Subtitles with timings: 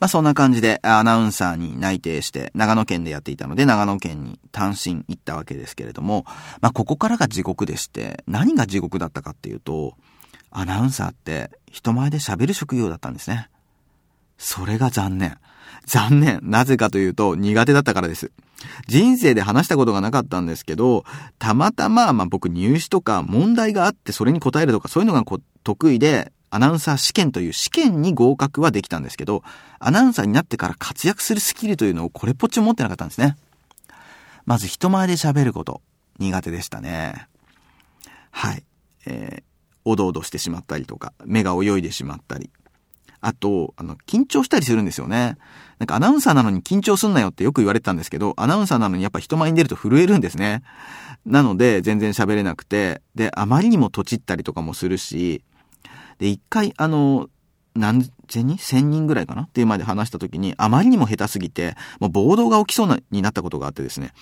[0.00, 6.24] まあそんな感じでアナウンサーに内定して長野県でやっていたので長野県に単身行ったわけですけれども、
[6.60, 9.94] まあここからが地獄でして何が地獄だったかっていうと
[10.50, 13.48] アナウンサーって人前で喋る職業だったんですね。
[14.38, 15.36] それが残念。
[15.86, 16.40] 残念。
[16.42, 18.32] なぜかというと苦手だったからです。
[18.86, 21.04] 人生で話したことがなかったんですけど、
[21.38, 25.24] たまたま、まあ僕入試とか問題があってそれに答えるとかそういうのが
[25.62, 29.42] 得意で、アナウンサー試験という試験に合格はできたんですけど、
[29.78, 33.36] アナウンサーになってから活躍するスキルというのをこれっぽっちも持ってなかったんですね。
[34.44, 35.80] まず人前で喋ること、
[36.18, 37.28] 苦手でしたね。
[38.30, 38.64] はい。
[39.06, 39.42] えー、
[39.84, 42.50] おどおどしてしまったりとか、目が泳いでしまったり。
[43.20, 45.36] あと、あの、緊張したりするんですよね。
[45.78, 50.62] なんかアナウンサーなのに緊張すんなよってよく言われてたんですけど、アナウンサーなのにやっぱ人前に出ると震えるんですね。
[51.26, 55.42] なので、全然喋れなくて、で、あまりにもとちったりとかもするし、
[56.20, 57.28] で、一回、あの、
[57.74, 58.58] 何千人？
[58.58, 59.42] 千人ぐらいかな？
[59.42, 64.12] っていう前で話した時に、あまりにも下手すぎて、もう暴動が起きそうな、になったことがあってですね。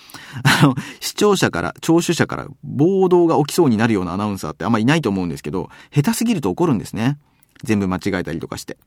[0.61, 7.17] あの、視聴者から、聴取者から暴動が起きそうになるようなアナウンサーってあんまいないと思うんですけど、下手すぎると怒るんですね。
[7.63, 8.77] 全部間違えたりとかして。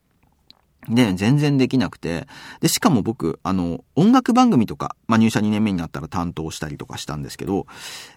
[0.88, 2.26] で、全然できなくて。
[2.60, 7.66] で、しかも僕、あの、音楽番組とか、まあ、入社2年目になったら担当したりとかしたんですけど、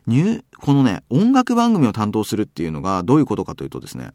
[0.08, 4.12] 入、このね、音楽番組を担当するっていうのがどういうことかというとですね、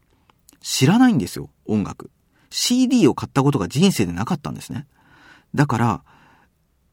[0.61, 2.11] 知らないんですよ、音楽。
[2.51, 4.87] CD を買ったことが人生でなかったんですね。
[5.55, 6.03] だから、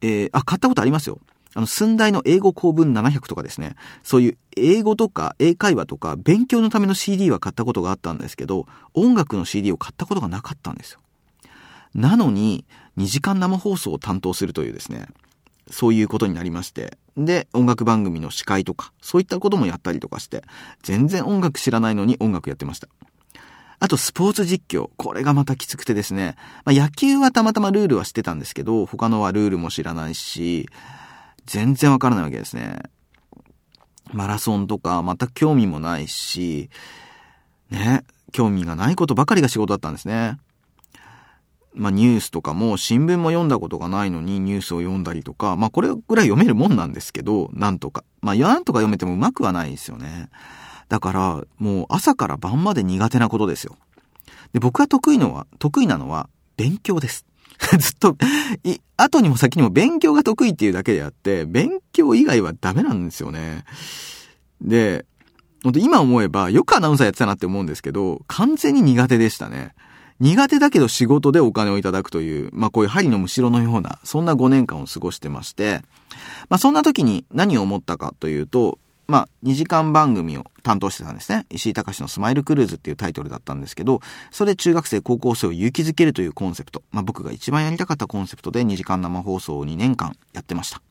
[0.02, 1.20] えー、あ、買ったことありますよ。
[1.54, 3.76] あの、寸大の英語公文700とかですね。
[4.04, 11.00] そういう英語とか英会話とか勉強のための CD は買ったことがあったんですけど、音楽の CD を買ったことがなかったんですよ。
[11.96, 12.66] なのに、
[12.98, 15.08] 2時間生放送を担当するというですね、
[15.70, 16.98] そういうことになりまして。
[17.18, 20.44] で、音楽番組の司会とか、そういったこともやったりとかして、
[20.84, 22.88] 全然音楽知らないのに音楽やってました。
[23.80, 24.90] あと、スポーツ実況。
[24.98, 26.36] これがまたきつくてですね。
[26.66, 30.68] まあ、野球はたまたまルールは知ってたんですけど、他のはルールも知らないし、
[31.46, 32.80] 全然わからないわけですね。
[34.14, 36.70] マラソンとか全く興味もないし、
[37.70, 40.38] ね、興味がないことばかりが仕事だったんですね。
[41.74, 48.04] まあ、ニュースとかも新聞も読んだことがないのにニュースを読んだりとか、まあ、これぐらい読めるもんなんですけど、なんとか。
[48.22, 50.30] まあ、なんとか読めてもうまくはないですよね。
[50.90, 53.78] だから、もう朝から晩まで苦手なことですよ。
[54.54, 57.26] で、僕が得意のは、得意なのは勉強です。
[57.80, 58.16] ずっと、
[58.64, 63.66] い、後にも先にも勉強が得意っていうだけであって、勉強以外はダメなんですよね。
[64.62, 65.06] で、
[65.64, 69.74] 本当今思えばよくアナウンサーやってたなって思うんですけど、完全に苦手でしたね。
[70.20, 75.82] 苦手だけど仕事でお金をいただくという、まあこういう針のむしろのような、そんな5年間を過ごしてまして、
[76.50, 81.46] まあそんな時に何を思ったかというと、まあ2時間番組を担当してたんですね。
[81.50, 84.02] 石井隆のスマイルクルーズっていうタイトルだったんですけど、
[84.32, 90.82] それで中学生、高校生を勇気づけるというコンセプト、まあ僕が一番やりたかったコンセプトで2時間生放送を2年間やってました。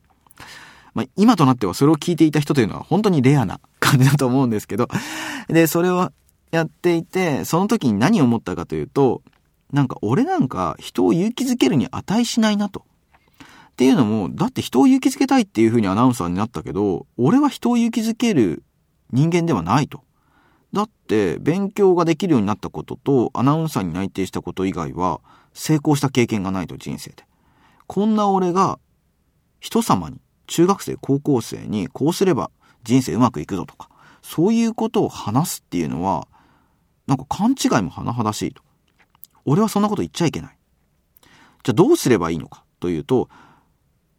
[0.93, 4.87] まあ、今となってはそれを聞いていた人というのは本当にレアな感じだと思うんですけど、
[5.47, 6.11] で、それを
[6.49, 9.21] やっていて、その時に何を思ったかというと、
[9.71, 12.83] なんか俺なんか人を勇気づけるに値しないなと。
[13.77, 18.63] っていうのも、だって人を勇気づけたいっていう風にアナウンサーになったけど、俺は人を勇気づける
[19.11, 20.03] 人間ではないと。
[20.73, 25.21] だって勉強ができるようになったこととアナウンサーに内定したこと以外は
[25.53, 27.23] 成功した経験がないと人生で。
[27.85, 28.79] こんな俺が
[29.59, 30.17] 人様に
[30.47, 32.49] 中学生高校生にこうすれば
[32.83, 33.89] 人生うまくいくぞとか
[34.23, 36.27] そういうことを話すっていうのは
[37.05, 38.63] なんか勘違いも甚だしいと。
[39.45, 40.57] 俺はそんなこと言っちゃいけない。
[41.63, 43.29] じゃあどうすればいいのかというと、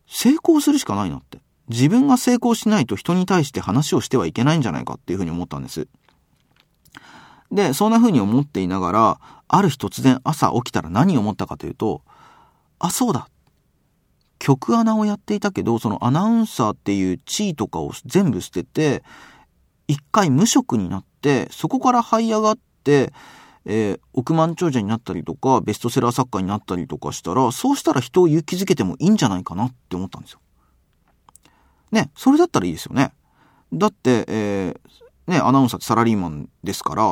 [0.08, 1.38] 成功するしかないなって。
[1.68, 5.86] 自分が成功しないと人に対して話をしてはいけないんじゃないかっていうふうに思ったんです。
[7.52, 12.02] で、そんなふうに思っていながら、ある日突然朝起きたら何を思ったかというと、
[12.78, 13.28] あ、そうだ。
[14.38, 19.02] 曲穴をやっていたけど、そのアナウンサーっていう地位とかを全部捨てて、
[19.88, 23.12] 一回無職になって、そこから這い上がって、
[23.70, 30.40] えー、億万長者になったりとか、ベストセラー作家になったりとかしたら、そうしたら人を勇気づけてもいいんじゃないかなって思ったんですよ。
[31.92, 33.12] ね、それだったらいいですよね。
[33.72, 37.02] だって、えー、ね、アナウンサーってサラリーマンですから、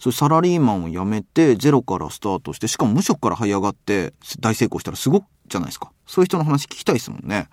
[0.00, 5.92] そういうサラリーマンを辞めて、ゼロからスタートして、しかも無職から這い上がって大成功したらすごくじゃないですか。
[6.06, 7.48] そういう人の話聞きたいですもんね。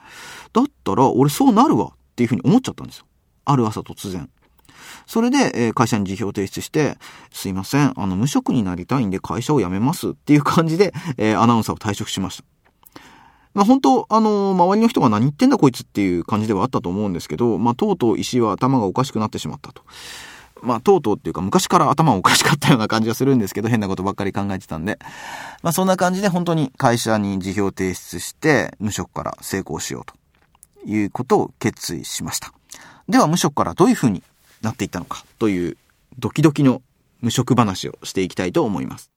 [0.53, 3.05] だったら、俺そうなるわっていうふうに思っちゃったんですよ。
[3.43, 4.29] ある朝突然。
[5.05, 6.97] それで、え会社に辞表を提出して、
[7.31, 12.43] すいません、あの、無職になりたいんで会社を辞めますっていう感じで、えアナウンサーを退職しました。
[13.53, 19.83] まあ、本当、あのー、周りの人が何言ってんだこいつっていう感じではあったと思うんですけど、まあ、とうとう石は頭がおかしくなってしまったと。
[20.63, 24.97] まあ、とうとうっていうか、昔から頭おかしかったような感じがするんですけど、変なことばっかり考えてたんで。
[25.61, 30.15] まあ、そんな感じで本当に会社に辞表提出して、無職から成功しようと
[30.89, 32.53] いうことを決意しました。
[33.09, 34.23] では、無職からどういうふうに
[34.63, 35.77] なっていったのかという
[36.17, 36.81] ドキドキの
[37.21, 39.12] 無職話をしていきたいと思います。